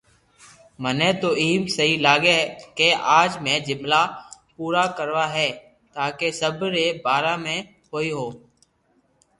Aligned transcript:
مني 0.81 1.09
تو 1.21 1.29
ايم 1.43 1.61
سھي 1.75 1.89
لاگي 2.05 2.37
ڪي 2.77 2.89
اج 3.19 3.31
سب 3.35 3.43
جملا 3.67 4.01
پئرا 4.55 4.83
ڪروا 4.97 5.25
ھي 5.35 5.49
تاڪي 5.95 6.29
سب 6.41 6.55
ري 6.73 6.85
ڀآرو 7.03 7.35
ھوئي 7.91 8.09
ھگو 8.17 8.29